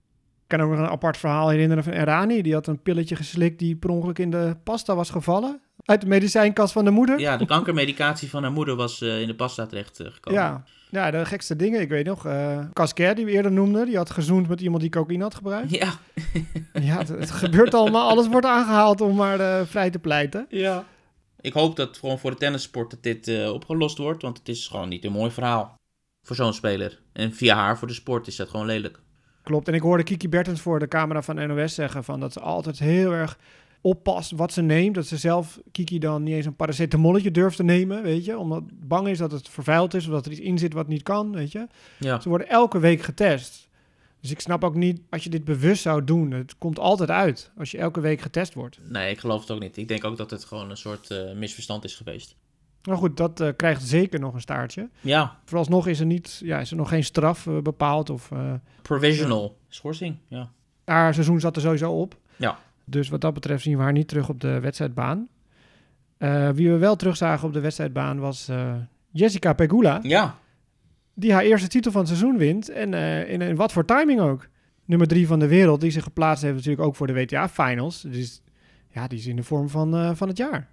[0.43, 2.41] Ik kan ook nog een apart verhaal herinneren van Erani.
[2.41, 5.61] Die had een pilletje geslikt die per ongeluk in de pasta was gevallen.
[5.85, 7.19] Uit de medicijnkast van de moeder.
[7.19, 10.41] Ja, de kankermedicatie van haar moeder was uh, in de pasta terecht uh, gekomen.
[10.41, 10.63] Ja.
[10.89, 11.81] ja, de gekste dingen.
[11.81, 14.91] Ik weet nog, uh, Casquer, die we eerder noemden, die had gezoend met iemand die
[14.91, 15.69] cocaïne had gebruikt.
[15.71, 15.93] Ja.
[16.73, 18.09] ja, het, het, gebeurt allemaal.
[18.09, 20.45] Alles wordt aangehaald om maar uh, vrij te pleiten.
[20.49, 20.85] Ja.
[21.41, 24.67] Ik hoop dat gewoon voor de tennissport dat dit uh, opgelost wordt, want het is
[24.67, 25.75] gewoon niet een mooi verhaal
[26.23, 26.99] voor zo'n speler.
[27.13, 28.99] En via haar voor de sport is dat gewoon lelijk.
[29.43, 29.67] Klopt.
[29.67, 32.79] En ik hoorde Kiki Bertens voor de camera van NOS zeggen van dat ze altijd
[32.79, 33.37] heel erg
[33.81, 34.95] oppast wat ze neemt.
[34.95, 38.37] Dat ze zelf, Kiki, dan niet eens een paracetamolletje durft te nemen, weet je.
[38.37, 41.03] Omdat bang is dat het vervuild is of dat er iets in zit wat niet
[41.03, 41.67] kan, weet je.
[41.99, 42.19] Ja.
[42.19, 43.69] Ze worden elke week getest.
[44.19, 47.51] Dus ik snap ook niet, als je dit bewust zou doen, het komt altijd uit
[47.57, 48.79] als je elke week getest wordt.
[48.89, 49.77] Nee, ik geloof het ook niet.
[49.77, 52.35] Ik denk ook dat het gewoon een soort uh, misverstand is geweest.
[52.83, 54.89] Maar goed, dat uh, krijgt zeker nog een staartje.
[54.99, 55.39] Ja.
[55.45, 58.09] Vooralsnog is er, niet, ja, is er nog geen straf uh, bepaald.
[58.09, 58.31] Of,
[58.81, 60.51] Provisional schorsing, ja.
[60.85, 62.17] Haar seizoen zat er sowieso op.
[62.35, 62.59] Ja.
[62.91, 65.27] Dus wat dat betreft zien we haar niet terug op de wedstrijdbaan.
[66.17, 68.73] Uh, wie we wel terugzagen op de wedstrijdbaan was uh,
[69.11, 69.99] Jessica Pegula.
[70.03, 70.37] Ja.
[71.13, 72.69] Die haar eerste titel van het seizoen wint.
[72.69, 72.93] En
[73.27, 74.47] in, in, wat voor timing ook.
[74.85, 78.01] Nummer drie van de wereld, die zich geplaatst heeft natuurlijk ook voor de WTA-finals.
[78.01, 78.41] Dus
[78.89, 80.67] ja, die is in de vorm van, van het jaar.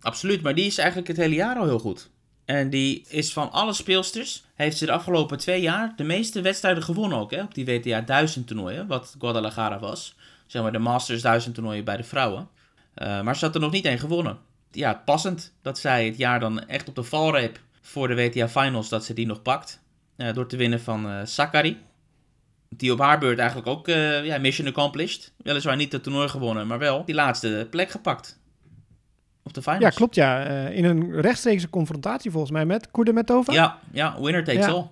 [0.00, 2.10] Absoluut, maar die is eigenlijk het hele jaar al heel goed.
[2.44, 6.82] En die is van alle speelsters, heeft ze de afgelopen twee jaar de meeste wedstrijden
[6.82, 10.16] gewonnen ook, hè, op die WTA 1000 toernooien, wat Guadalajara was
[10.50, 12.48] zeg maar de Masters 1000 toernooien bij de vrouwen.
[12.96, 14.38] Uh, maar ze had er nog niet één gewonnen.
[14.70, 18.88] Ja, passend dat zij het jaar dan echt op de valreep voor de WTA Finals,
[18.88, 19.82] dat ze die nog pakt.
[20.16, 21.78] Uh, door te winnen van uh, Sakari.
[22.68, 23.86] Die op haar beurt eigenlijk ook
[24.24, 25.32] ja, mission accomplished.
[25.36, 28.38] Weliswaar niet het toernooi gewonnen, maar wel die laatste plek gepakt.
[29.42, 29.82] Op de finals.
[29.82, 30.44] Ja, klopt ja.
[30.68, 33.52] in een rechtstreekse confrontatie volgens mij met Kudermetova.
[33.52, 34.72] Ja, ja, winner takes ja.
[34.72, 34.86] all.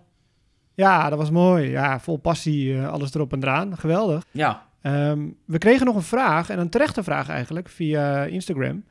[0.74, 1.70] Ja, dat was mooi.
[1.70, 3.78] Ja, vol passie, alles erop en eraan.
[3.78, 4.24] Geweldig.
[4.30, 8.84] Ja, Um, we kregen nog een vraag, en een terechte vraag eigenlijk, via Instagram.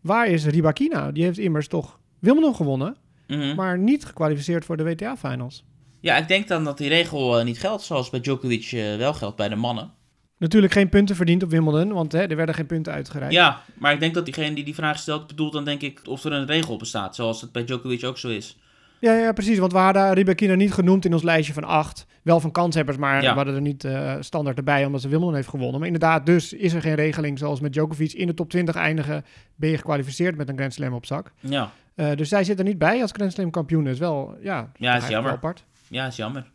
[0.00, 1.12] Waar is Ribakina?
[1.12, 3.54] Die heeft immers toch Wimbledon gewonnen, mm -hmm.
[3.54, 5.64] maar niet gekwalificeerd voor de WTA-finals.
[6.00, 9.14] Ja, ik denk dan dat die regel uh, niet geldt zoals bij Djokovic uh, wel
[9.14, 9.90] geldt bij de mannen.
[10.38, 13.34] Natuurlijk geen punten verdiend op Wimbledon, want hè, er werden geen punten uitgereikt.
[13.34, 16.24] Ja, maar ik denk dat diegene die die vraag stelt bedoelt dan denk ik of
[16.24, 18.58] er een regel bestaat, zoals het bij Djokovic ook zo is.
[19.00, 19.58] Ja, ja, precies.
[19.58, 22.06] Want we hadden Ribakina niet genoemd in ons lijstje van acht.
[22.22, 23.30] Wel van kanshebbers, maar Ja.
[23.30, 25.78] we hadden er niet uh, standaard erbij omdat ze Wimbledon heeft gewonnen.
[25.78, 28.12] Maar inderdaad, dus is er geen regeling zoals met Djokovic.
[28.12, 29.24] In de top 20 eindigen
[29.56, 31.32] ben je gekwalificeerd met een Grand Slam op zak.
[31.40, 33.86] Ja, Uh, dus zij zit er niet bij als Grand Slam kampioen.
[33.86, 35.22] is wel, ja, Ja, is jammer.
[35.22, 35.64] wel apart.
[35.88, 36.50] ja, is jammer.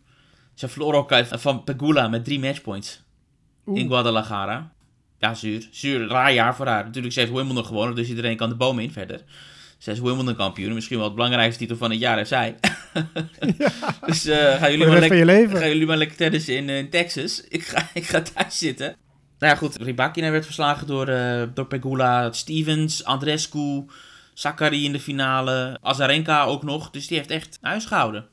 [0.53, 3.03] Ze verloren ook uit van Pegula met drie matchpoints
[3.65, 3.79] Oeh.
[3.79, 4.71] in Guadalajara.
[5.17, 5.67] Ja, zuur.
[5.71, 6.84] Zuur, raar jaar voor haar.
[6.86, 9.23] Natuurlijk, ze heeft Wimbledon gewonnen, dus iedereen kan de boom in verder.
[9.78, 10.74] Ze is Wimbledon kampioen.
[10.74, 12.56] Misschien wel het belangrijkste titel van het jaar heeft zij.
[14.06, 17.42] Dus eh, gaan, jullie maar lekker, gaan jullie maar lekker tennissen in, eh, in Texas.
[17.48, 18.96] Ik ga, ik ga thuis zitten.
[19.40, 19.76] Nou ja, goed.
[19.76, 22.32] Rybakina werd verslagen door, eh, door Pegula.
[22.32, 23.86] Stevens, Andrescu,
[24.34, 25.78] Sakari in de finale.
[25.82, 26.90] Azarenka ook nog.
[26.90, 28.28] Dus die heeft echt huis gehouden.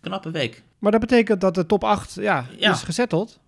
[0.00, 0.62] Knappe week.
[0.78, 2.72] Maar dat betekent dat de top 8 ja, Ja.
[2.72, 3.40] is gezetteld.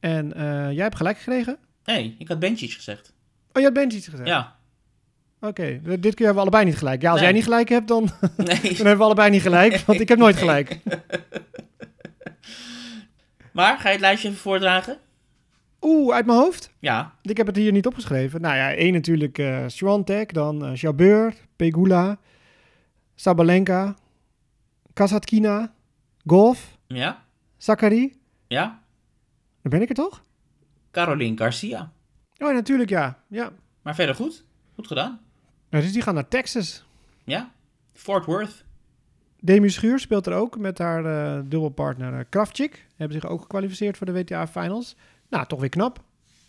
[0.00, 0.32] En
[0.74, 1.58] jij hebt gelijk gekregen?
[1.84, 3.12] Hey, ik had Benchic gezegd.
[3.52, 4.26] Oh, je had Benji gezegd?
[4.26, 4.56] Ja.
[5.42, 7.02] Oké, dit keer hebben we allebei niet gelijk.
[7.02, 7.28] Ja, als Nee.
[7.28, 9.78] jij niet gelijk hebt, dan, dan hebben we allebei niet gelijk.
[9.86, 10.78] Want ik heb nooit gelijk.
[13.52, 14.98] Maar, ga je het lijstje even voordragen?
[15.80, 16.70] Oeh, uit mijn hoofd?
[16.78, 17.14] Ja.
[17.22, 18.40] Ik heb het hier niet opgeschreven.
[18.40, 22.18] Nou ja, één natuurlijk eh Swiatek, dan eh Jabeur, Pegula,
[23.14, 23.94] Sabalenka,
[24.92, 25.72] Kasatkina,
[26.26, 27.24] Golf, Ja?
[27.56, 28.20] Sakari.
[28.46, 28.80] Ja?
[29.62, 30.22] Dan ben ik er toch?
[30.90, 31.92] Caroline Garcia.
[32.38, 33.18] Oh, natuurlijk ja.
[33.28, 33.52] ja.
[33.82, 34.44] Maar verder goed.
[34.74, 35.20] Goed gedaan.
[35.72, 36.84] Nou, dus die gaan naar Texas.
[37.24, 37.52] Ja?
[37.92, 38.64] Fort Worth.
[39.40, 42.86] Demi Schuur speelt er ook met haar eh, dubbelpartner uh, Kravchik.
[42.96, 44.96] Hebben zich ook gekwalificeerd voor de WTA Finals.
[45.28, 46.02] Nou, toch weer knap.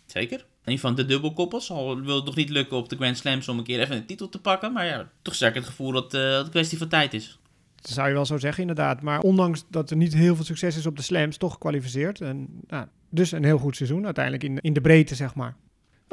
[0.06, 0.46] Zeker.
[0.64, 1.70] Een van de dubbelkoppels.
[1.70, 4.06] Al wil het nog niet lukken op de Grand Slams om een keer even een
[4.06, 4.72] titel te pakken.
[4.72, 7.38] Maar ja, toch sterk het gevoel dat eh, het een kwestie van tijd is.
[7.74, 9.02] Dat zou je wel zo zeggen, inderdaad.
[9.02, 12.20] Maar ondanks dat er niet heel veel succes is op de slams, toch gekwalificeerd.
[12.20, 15.56] En, nou, dus een heel goed seizoen uiteindelijk in, in de breedte, zeg maar.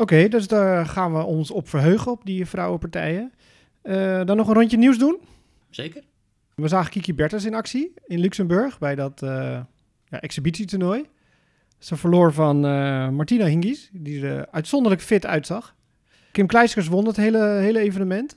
[0.02, 3.32] Oké, dus daar gaan we ons op verheugen, op die vrouwenpartijen.
[3.82, 5.20] Eh, dan nog een rondje nieuws doen.
[5.70, 6.04] Zeker.
[6.56, 9.60] We zagen Kiki Bertens in actie in Luxemburg bij dat eh
[10.06, 11.06] ja, exhibitietoernooi.
[11.78, 15.76] Ze verloor van eh, Martina Hingis, die er uitzonderlijk fit uitzag.
[16.32, 18.36] Kim Kleiskers won het hele, hele evenement.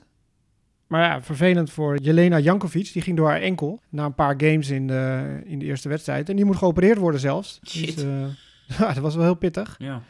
[0.87, 2.93] Maar ja, vervelend voor Jelena Jankovic.
[2.93, 6.29] Die ging door haar enkel na een paar games in de, in de eerste wedstrijd.
[6.29, 7.59] En die moet geopereerd worden zelfs.
[7.67, 7.95] Shit.
[7.95, 8.05] Dus,
[8.77, 9.75] ja, dat was wel heel pittig.
[9.77, 10.01] Ja.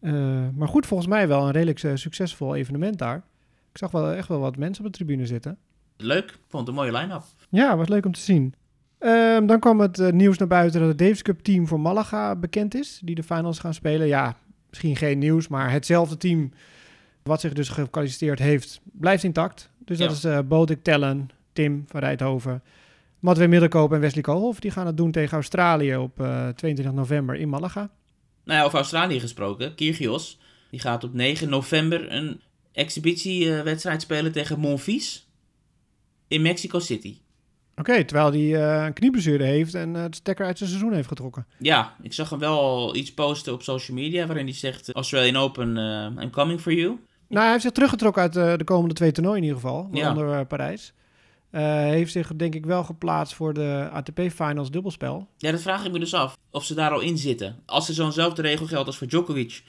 [0.00, 3.16] Eh, maar goed, volgens mij wel een redelijk eh, succesvol evenement daar.
[3.72, 5.58] Ik zag wel echt wel wat mensen op de tribune zitten.
[5.96, 6.38] Leuk.
[6.48, 7.22] Vond een mooie line-up.
[7.48, 8.54] Ja, was leuk om te zien.
[8.98, 12.36] Ehm, dan kwam het eh, nieuws naar buiten dat het Davis Cup team voor Malaga
[12.36, 13.00] bekend is.
[13.04, 14.06] Die de finals gaan spelen.
[14.06, 14.36] Ja,
[14.68, 16.50] misschien geen nieuws, maar hetzelfde team
[17.22, 19.70] wat zich dus gekwalificeerd heeft, blijft intact.
[19.84, 22.62] Dus dat is eh Bodek Tellen, Tim van Rijthoven,
[23.18, 24.60] Matwee Middelkoop en Wesley Koolhof.
[24.60, 27.90] Die gaan het doen tegen Australië op eh, 22 november in Malaga.
[28.46, 29.74] Nou ja, over Australië gesproken.
[29.74, 30.38] Kyrgios.
[30.70, 32.40] Die gaat op 9 november een
[32.72, 35.28] exhibitiewedstrijd spelen tegen Monfils.
[36.28, 37.16] In Mexico City.
[37.76, 41.08] Oké, terwijl hij eh, een knieblessure heeft en eh, het stekker uit zijn seizoen heeft
[41.08, 41.46] getrokken.
[41.58, 44.92] Ja, ik zag hem wel iets posten op social media waarin hij zegt...
[44.92, 46.98] Australian Open, eh, I'm coming for you.
[47.28, 49.88] Nou, hij heeft zich teruggetrokken uit eh, de komende twee toernooien in ieder geval.
[49.90, 50.92] Waaronder eh, Parijs.
[51.56, 55.28] Eh, heeft zich denk ik wel geplaatst voor de ATP Finals dubbelspel.
[55.36, 56.38] Ja, dat vraag ik me dus af.
[56.50, 57.56] Of ze daar al in zitten.
[57.66, 59.62] Als er zo'nzelfde regel geldt als voor Djokovic...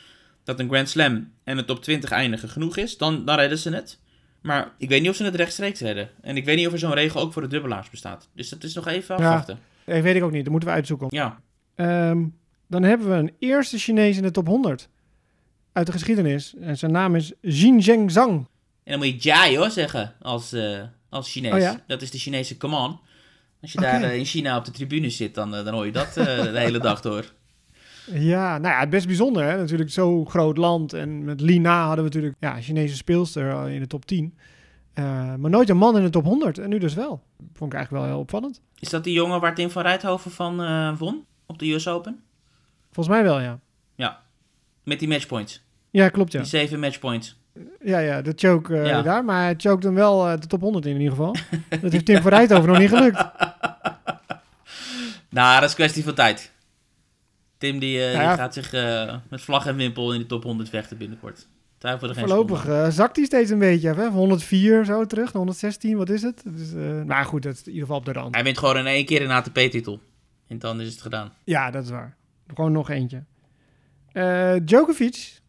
[0.44, 2.98] dat een Grand Slam en het top 20 eindigen genoeg is...
[2.98, 4.00] dan, dan redden ze het.
[4.42, 6.10] Maar ik weet niet of ze het rechtstreeks redden.
[6.22, 8.30] En ik weet niet of er zo'n regel ook voor de dubbelaars bestaat.
[8.34, 9.24] Dus dat is nog even Ja.
[9.30, 9.60] afwachten.
[9.86, 11.08] Eh, weet ik ook niet, dat moeten we uitzoeken.
[11.10, 11.40] Ja,
[11.76, 12.26] Ehm,
[12.68, 14.90] dan hebben we een eerste Chinees in de top 100
[15.74, 16.54] uit de geschiedenis.
[16.62, 18.32] En zijn naam is Jin Zheng Zhang.
[18.84, 21.54] En dan moet je Jai hoor zeggen als, eh, als Chinees.
[21.54, 21.84] Oh ja?
[21.88, 23.00] Dat is de Chinese command.
[23.62, 25.92] Als je daar eh, in China op de tribune zit, dan, eh, dan hoor je
[25.92, 27.34] dat eh, de hele dag door.
[28.12, 29.58] Ja, nou ja, best bijzonder hè.
[29.58, 30.94] Natuurlijk zo'n groot land.
[30.94, 34.38] En met Lina hadden we natuurlijk ja, Chinese speelster in de top 10.
[34.94, 36.58] Eh, maar nooit een man in de top 100.
[36.58, 37.24] En nu dus wel.
[37.54, 38.62] Vond ik eigenlijk wel heel opvallend.
[38.80, 42.24] Is dat die jongen waar Tim van Rijthoven van won op de US Open?
[42.92, 43.60] Volgens mij wel, ja.
[43.96, 44.22] Ja,
[44.84, 45.64] met die matchpoints.
[45.92, 46.40] Ja, klopt ja.
[46.40, 47.38] Die zeven matchpoints.
[47.84, 49.02] Ja, ja, de choke eh, Ja.
[49.02, 49.26] daar.
[49.26, 51.36] Maar hij choke hem wel eh, de top 100 in, in ieder geval.
[51.82, 53.26] dat heeft Tim van Rijthoven nog niet gelukt.
[55.30, 56.52] Nou, dat is kwestie van tijd.
[57.58, 58.28] Tim die, eh, Nou ja.
[58.30, 58.72] die gaat zich
[59.30, 61.48] met vlag en wimpel in de top 100 vechten binnenkort.
[61.78, 63.88] Twijfel er geen Voorlopig zakt hij steeds een beetje.
[63.88, 64.04] Hè?
[64.04, 66.44] Van 104 zo terug, naar 116, wat is het?
[66.46, 66.72] Dus,
[67.06, 68.36] maar goed, dat is in ieder geval op de rand.
[68.36, 70.00] Hij wint gewoon in één keer een ATP-titel.
[70.48, 71.34] En dan is het gedaan.
[71.44, 72.16] Ja, dat is waar.
[72.48, 73.24] Gewoon nog eentje.
[74.64, 75.40] Djokovic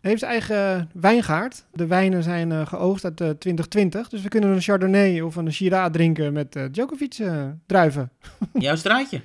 [0.00, 1.64] heeft eigen wijngaard.
[1.72, 4.08] De wijnen zijn eh, geoogst uit eh, 2020.
[4.08, 8.10] Dus we kunnen een Chardonnay of een Shiraz drinken met eh, Djokovic eh, druiven.
[8.52, 9.20] Jouw straatje.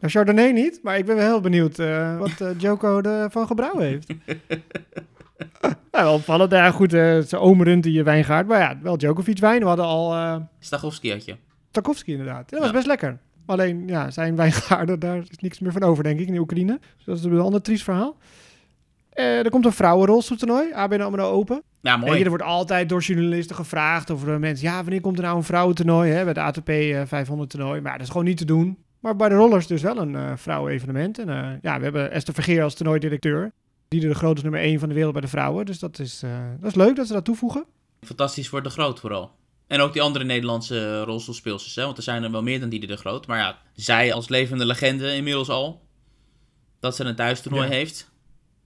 [0.00, 3.84] Nou, Chardonnay niet, maar ik ben wel heel benieuwd eh, wat eh Joko ervan gebrouwen
[3.84, 4.08] heeft.
[5.92, 6.50] nou, wel opvallend.
[6.52, 8.46] Ja, goed, eh, omerend in je wijngaard.
[8.46, 9.60] Maar ja, wel Djokovic wijn.
[9.60, 11.36] We hadden al eh Stachowski had je.
[11.70, 12.50] Tarkovsky inderdaad.
[12.50, 12.74] Dat was Ja.
[12.74, 13.18] best lekker.
[13.46, 16.78] Alleen, ja, zijn wijngaarden, daar is niks meer van over, denk ik, in de Oekraïne.
[16.96, 18.16] Dus dat is een ander triest verhaal.
[19.18, 21.62] Eh, er komt een vrouwenrolstoeltoernooi, ABN AMRO Open.
[21.80, 22.22] Ja, Weet je, mooi.
[22.22, 24.68] er wordt altijd door journalisten gevraagd over de mensen...
[24.68, 27.80] Ja, wanneer komt er nou een vrouwentoernooi hè, bij de ATP eh, 500 toernooi?
[27.80, 28.78] Maar dat is gewoon niet te doen.
[29.00, 31.18] Maar bij de rollers dus wel een uh, vrouwen-evenement.
[31.18, 33.52] En uh, ja, we hebben Esther Vergeer als toernooidirecteur.
[33.88, 35.66] Die de grootste nummer 1 van de wereld bij de vrouwen.
[35.66, 36.22] Dus dat is,
[36.60, 37.64] dat is leuk dat ze dat toevoegen.
[38.00, 39.30] Fantastisch voor de groot vooral.
[39.66, 41.74] En ook die andere Nederlandse rolstoelspeelsters.
[41.74, 41.84] Hè?
[41.84, 43.26] Want er zijn er wel meer dan die de groot.
[43.26, 45.82] Maar ja, zij als levende legende inmiddels al.
[46.80, 47.72] Dat ze een thuistoernooi ja.
[47.72, 48.10] heeft.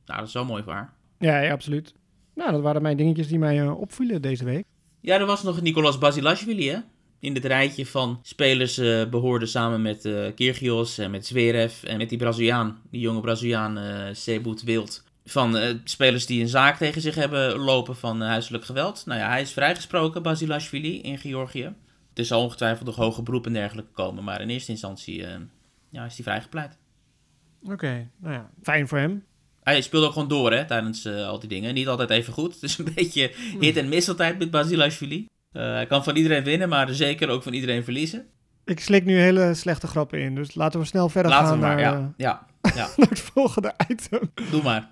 [0.07, 0.93] Nou, dat is wel mooi voor haar.
[1.19, 1.95] Ja, ja, absoluut.
[2.35, 4.65] Nou, dat waren mijn dingetjes die mij opvielen deze week.
[5.01, 6.79] Ja, er was nog Nicolas Basilashvili, hè?
[7.23, 11.99] in het rijtje van spelers uh, behoorde samen met uh, Kyrgios en met Zverev en
[11.99, 15.05] met die Braziliaan, die jonge Braziliaan uh, Wild.
[15.25, 19.03] Van spelers die een zaak tegen zich hebben lopen van huiselijk geweld.
[19.07, 21.75] Nou ja, hij is vrijgesproken, Basilashvili, in Georgië.
[22.09, 25.27] Het is al ongetwijfeld nog hoge beroep en dergelijke komen, maar in eerste instantie
[25.91, 26.79] ja, is hij vrijgepleit.
[27.63, 29.25] Oké, nou ja, fijn voor hem.
[29.63, 31.75] Hij speelde ook gewoon door hè, tijdens al die dingen.
[31.75, 32.55] Niet altijd even goed.
[32.61, 35.27] Het is een beetje hit- en misseltijd met Basilashvili.
[35.53, 38.27] Uh, hij kan van iedereen winnen, maar zeker ook van iedereen verliezen.
[38.65, 41.67] Ik slik nu hele slechte grappen in, dus laten we snel verder laten gaan we
[41.67, 42.13] maar, naar, ja.
[42.17, 42.89] Ja, ja.
[42.97, 44.33] naar het volgende item.
[44.51, 44.91] Doe maar.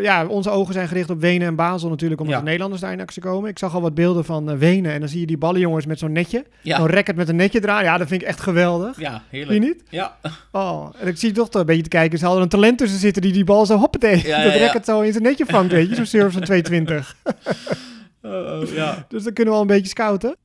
[0.00, 2.40] Ja, onze ogen zijn gericht op Wenen en Basel natuurlijk, omdat Ja.
[2.40, 3.50] de Nederlanders daar in actie komen.
[3.50, 5.98] Ik zag al wat beelden van eh, Wenen en dan zie je die ballenjongens met
[5.98, 6.44] zo'n netje.
[6.62, 6.76] Ja.
[6.76, 7.84] Zo'n racket met een netje draaien.
[7.84, 9.00] Ja, dat vind ik echt geweldig.
[9.00, 9.60] Ja, Zie je heerlijk.
[9.60, 9.82] niet?
[9.88, 10.16] Ja,
[10.52, 12.18] Oh, en ik zie toch een beetje te kijken.
[12.18, 14.26] Ze hadden een talent tussen zitten die die bal zo hoppatee.
[14.26, 15.94] Ja, dat racket zo in zijn netje vangt, weet je.
[15.94, 17.16] Zo'n service van 220.
[18.22, 19.04] Oh, ja.
[19.08, 20.36] Dus dan kunnen we al een beetje scouten.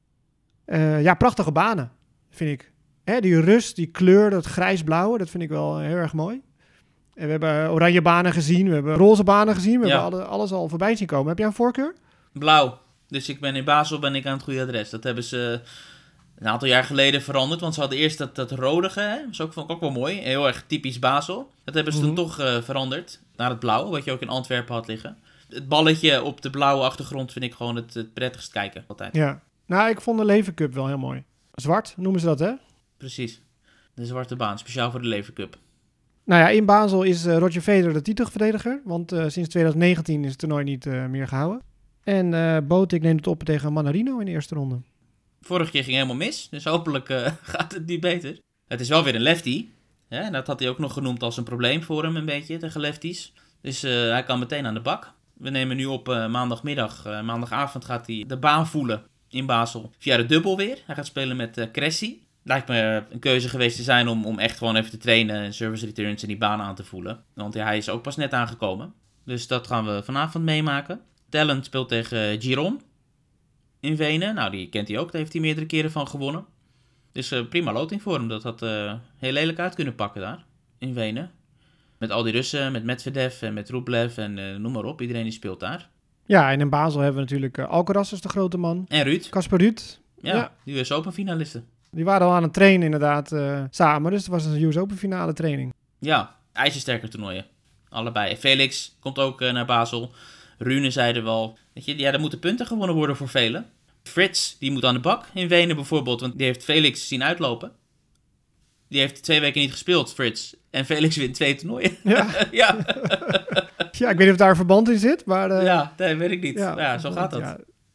[0.66, 1.92] Eh, ja, prachtige banen,
[2.30, 2.72] vind ik.
[3.04, 6.42] Hè, die rust, die kleur, dat grijs-blauwe, dat vind ik wel heel erg mooi.
[7.18, 9.80] En we hebben oranje banen gezien, we hebben roze banen gezien.
[9.80, 10.02] We Ja.
[10.02, 11.28] hebben alle- alles al voorbij zien komen.
[11.28, 11.96] Heb jij een voorkeur?
[12.32, 12.80] Blauw.
[13.08, 14.90] Dus ik ben in Basel ben ik aan het goede adres.
[14.90, 15.62] Dat hebben ze
[16.38, 17.62] een aantal jaar geleden veranderd.
[17.62, 19.00] Want ze hadden eerst dat, dat rodige.
[19.00, 19.18] Hè?
[19.32, 20.16] Dat vond ik ook wel mooi.
[20.20, 21.52] Heel erg typisch Basel.
[21.64, 22.08] Dat hebben ze Mhm.
[22.08, 23.20] toen toch eh, veranderd.
[23.36, 23.90] Naar het blauw.
[23.90, 25.18] Wat je ook in Antwerpen had liggen.
[25.50, 28.84] Het balletje op de blauwe achtergrond vind ik gewoon het, het prettigst kijken.
[28.88, 29.16] Altijd.
[29.16, 29.40] Ja.
[29.66, 31.24] Nou, ik vond de Leven Cup wel heel mooi.
[31.54, 32.52] Zwart noemen ze dat, hè?
[32.98, 33.42] Precies.
[33.94, 34.58] De zwarte baan.
[34.60, 35.58] Speciaal voor de Lever Cup.
[36.28, 38.82] Nou ja, in Basel is eh, Roger Federer de titelverdediger.
[38.84, 41.62] Want eh, sinds 2019 is het toernooi niet eh, meer gehouden.
[42.04, 44.82] En eh Botik neemt het op tegen Manarino in de eerste ronde.
[45.42, 46.48] Vorige keer ging helemaal mis.
[46.50, 47.08] Dus hopelijk
[47.54, 48.40] gaat het nu beter.
[48.68, 49.68] Het is wel weer een lefty.
[50.08, 50.20] Hè?
[50.20, 52.82] En dat had hij ook nog genoemd als een probleem voor hem een beetje tegen
[52.82, 53.34] lefties.
[53.62, 55.14] Dus hij kan meteen aan de bak.
[55.34, 57.04] We nemen nu op eh, maandagmiddag.
[57.04, 59.92] maandagavond gaat hij de baan voelen in Basel.
[59.98, 60.78] Via de dubbel weer.
[60.86, 62.18] Hij gaat spelen met Cressy.
[62.48, 65.36] Lijkt me een keuze geweest te zijn om, om echt gewoon even te trainen.
[65.36, 67.24] En service returns en die baan aan te voelen.
[67.34, 68.94] Want ja, hij is ook pas net aangekomen.
[69.26, 71.02] Dus dat gaan we vanavond meemaken.
[71.30, 72.82] Talent speelt tegen Giron
[73.80, 74.36] in Wenen.
[74.36, 75.12] Nou, die kent hij ook.
[75.12, 76.46] Daar heeft hij meerdere keren van gewonnen.
[77.12, 78.28] Dus eh, prima loting voor hem.
[78.28, 80.46] Dat had eh, heel lelijk uit kunnen pakken daar,
[80.78, 81.32] in Wenen.
[81.98, 85.02] Met al die Russen, met Medvedev en met Rublev en eh, noem maar op.
[85.02, 85.90] Iedereen die speelt daar.
[86.26, 88.86] Ja, en in Basel hebben we natuurlijk Alcaraz als de grote man.
[88.88, 90.52] En Ruud, Kasper Ruud, ja, Ja.
[90.64, 91.66] die US Open finalisten.
[91.92, 94.12] Die waren al aan het trainen inderdaad eh, samen.
[94.12, 95.74] Dus het was een US Open finale training.
[96.00, 97.46] Ja, ijzersterke toernooien.
[97.90, 98.36] Allebei.
[98.36, 100.12] Felix komt ook eh, naar Basel.
[100.58, 101.58] Rune zeiden wel.
[101.74, 103.66] Weet je, ja, er moeten punten gewonnen worden voor velen.
[104.04, 106.22] Frits, die moet aan de bak in Wenen bijvoorbeeld.
[106.22, 107.72] Want die heeft Felix zien uitlopen.
[108.90, 110.56] Die heeft twee weken niet gespeeld, Frits.
[110.70, 111.92] En Felix wint twee toernooien.
[112.04, 112.76] Ja, ja,
[113.92, 115.52] ja ik weet niet of daar een verband in zit, maar...
[115.52, 116.58] eh, ja, nee, weet ik niet.
[116.58, 117.40] Ja, zo gaat dat.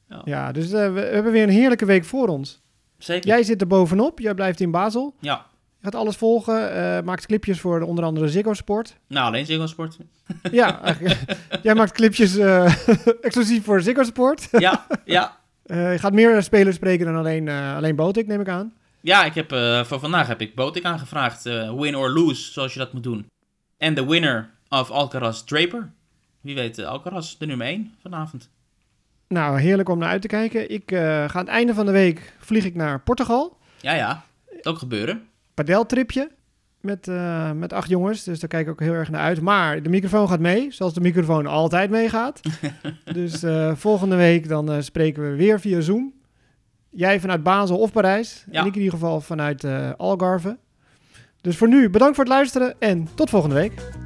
[0.08, 0.52] Ja, Ja.
[0.52, 2.61] dus we hebben weer een heerlijke week voor ons.
[3.02, 3.28] Zeker.
[3.28, 5.14] Jij zit er bovenop, jij blijft in Basel.
[5.20, 5.46] Ja.
[5.78, 8.96] Je gaat alles volgen, eh, maakt clipjes voor de- onder andere Ziggo Sport.
[9.08, 9.96] Nou, alleen Ziggo Sport.
[10.52, 11.20] Ja, eigenlijk,
[11.62, 12.64] jij maakt clipjes eh,
[13.20, 14.48] exclusief voor Ziggo Sport.
[14.52, 15.36] Ja, ja.
[15.66, 18.72] Eh, je gaat meer spelers spreken dan alleen, eh alleen Botik, neem ik aan.
[19.00, 21.46] Ja, ik heb, eh, voor vandaag heb ik Botik aangevraagd.
[21.46, 23.26] eh, win or lose, zoals je dat moet doen.
[23.78, 25.90] En de winner of Alcaraz Draper.
[26.40, 28.50] Wie weet, eh, Alcaraz, de nummer 1 vanavond.
[29.32, 30.70] Nou, heerlijk om naar uit te kijken.
[30.70, 33.56] Ik eh, ga aan het einde van de week vlieg ik naar Portugal.
[33.80, 34.24] Ja, ja.
[34.62, 35.22] Ook gebeuren.
[35.54, 36.30] padeltripje
[36.80, 38.24] met, eh, met acht jongens.
[38.24, 39.40] Dus daar kijk ik ook heel erg naar uit.
[39.40, 42.40] Maar de microfoon gaat mee, zoals de microfoon altijd meegaat.
[43.12, 46.12] dus eh, volgende week dan spreken we weer via Zoom.
[46.90, 48.44] Jij vanuit Basel of Parijs.
[48.50, 48.60] Ja.
[48.60, 49.66] En ik in ieder geval vanuit
[49.96, 50.58] Algarve.
[51.40, 54.01] Dus voor nu, bedankt voor het luisteren en tot volgende week.